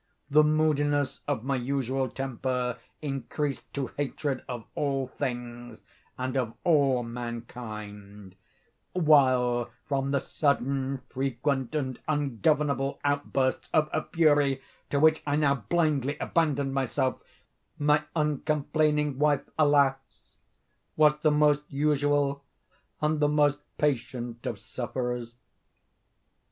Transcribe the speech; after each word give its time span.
The 0.31 0.43
moodiness 0.43 1.19
of 1.27 1.43
my 1.43 1.57
usual 1.57 2.09
temper 2.09 2.79
increased 3.03 3.71
to 3.75 3.91
hatred 3.97 4.43
of 4.49 4.65
all 4.73 5.05
things 5.05 5.83
and 6.17 6.35
of 6.35 6.55
all 6.63 7.03
mankind; 7.03 8.33
while, 8.93 9.69
from 9.85 10.09
the 10.09 10.17
sudden, 10.19 11.01
frequent, 11.09 11.75
and 11.75 11.99
ungovernable 12.07 12.99
outbursts 13.03 13.69
of 13.75 13.91
a 13.93 14.03
fury 14.05 14.63
to 14.89 14.99
which 14.99 15.21
I 15.27 15.35
now 15.35 15.53
blindly 15.69 16.17
abandoned 16.17 16.73
myself, 16.73 17.21
my 17.77 18.03
uncomplaining 18.15 19.19
wife, 19.19 19.47
alas, 19.59 19.99
was 20.95 21.17
the 21.19 21.29
most 21.29 21.61
usual 21.71 22.43
and 23.03 23.19
the 23.19 23.29
most 23.29 23.59
patient 23.77 24.47
of 24.47 24.57
sufferers. 24.57 25.35